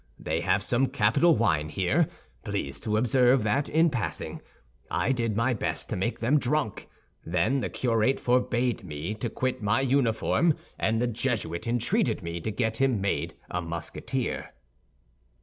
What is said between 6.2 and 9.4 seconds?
them drunk. Then the curate forbade me to